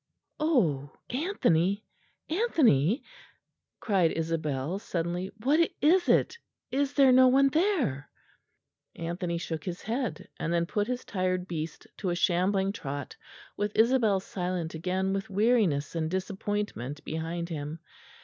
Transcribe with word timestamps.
"Oh, 0.39 0.89
Anthony, 1.11 1.85
Anthony!" 2.27 3.03
cried 3.79 4.09
Isabel 4.11 4.79
suddenly, 4.79 5.29
"what 5.43 5.59
is 5.79 6.09
it? 6.09 6.39
Is 6.71 6.95
there 6.95 7.11
no 7.11 7.27
one 7.27 7.49
there?" 7.49 8.09
Anthony 8.95 9.37
shook 9.37 9.63
his 9.63 9.83
head; 9.83 10.27
and 10.39 10.51
then 10.51 10.65
put 10.65 10.87
his 10.87 11.05
tired 11.05 11.47
beast 11.47 11.85
to 11.97 12.09
a 12.09 12.15
shambling 12.15 12.71
trot 12.71 13.15
with 13.55 13.75
Isabel 13.75 14.19
silent 14.19 14.73
again 14.73 15.13
with 15.13 15.29
weariness 15.29 15.93
and 15.93 16.09
disappointment 16.09 17.05
behind 17.05 17.49
him. 17.49 17.77